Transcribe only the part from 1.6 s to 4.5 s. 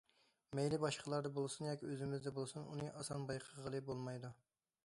ياكى ئۆزىمىزدە بولسۇن، ئۇنى ئاسان بايقىغىلى بولمايدۇ.